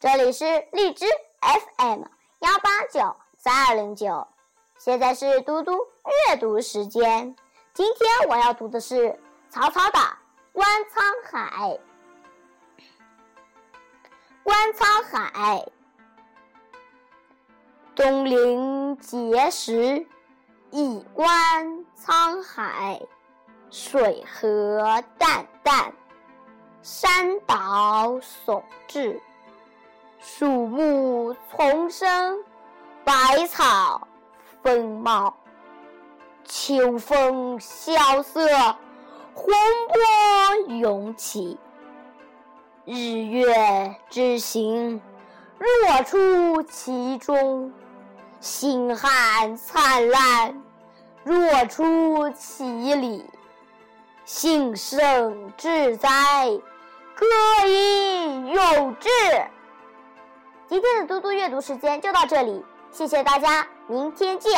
[0.00, 1.06] 这里是荔枝
[1.40, 2.02] FM
[2.38, 4.28] 幺八九三二零九，
[4.78, 5.72] 现在是嘟嘟
[6.28, 7.34] 阅读时间。
[7.74, 9.18] 今天我要读的是
[9.50, 9.98] 曹操的
[10.52, 11.70] 《观沧海》。
[14.44, 15.66] 观沧海，
[17.96, 20.06] 东临碣石，
[20.70, 23.02] 以观沧海。
[23.68, 25.92] 水何澹澹，
[26.82, 29.20] 山岛竦峙。
[30.20, 32.38] 树木丛生，
[33.04, 34.08] 百草
[34.62, 35.32] 丰茂。
[36.44, 38.40] 秋风萧瑟，
[39.32, 39.54] 洪
[39.88, 41.56] 波涌起。
[42.84, 45.00] 日月之行，
[45.56, 47.70] 若出其中；
[48.40, 50.60] 星汉灿烂，
[51.22, 52.64] 若出其
[52.96, 53.24] 里。
[54.24, 56.10] 幸甚至哉，
[57.14, 57.24] 歌
[57.68, 59.08] 以咏志。
[60.68, 64.52] 今天的嘟嘟阅读时间就到这里，谢谢大家，明天见。